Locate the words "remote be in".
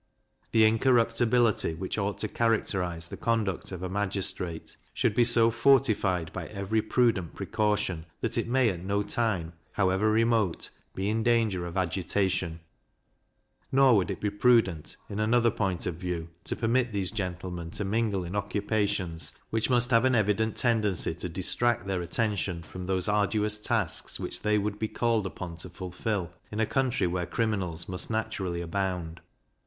10.11-11.21